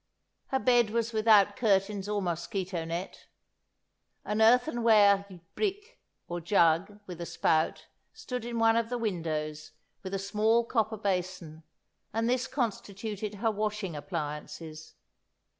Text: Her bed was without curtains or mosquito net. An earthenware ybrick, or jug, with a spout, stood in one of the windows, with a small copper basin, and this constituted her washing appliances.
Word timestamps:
Her 0.47 0.57
bed 0.57 0.89
was 0.89 1.13
without 1.13 1.55
curtains 1.55 2.09
or 2.09 2.23
mosquito 2.23 2.85
net. 2.85 3.27
An 4.25 4.41
earthenware 4.41 5.27
ybrick, 5.29 5.99
or 6.27 6.41
jug, 6.41 6.99
with 7.05 7.21
a 7.21 7.25
spout, 7.27 7.85
stood 8.11 8.43
in 8.43 8.57
one 8.57 8.75
of 8.77 8.89
the 8.89 8.97
windows, 8.97 9.73
with 10.01 10.15
a 10.15 10.17
small 10.17 10.65
copper 10.65 10.97
basin, 10.97 11.61
and 12.13 12.27
this 12.27 12.47
constituted 12.47 13.35
her 13.35 13.51
washing 13.51 13.95
appliances. 13.95 14.95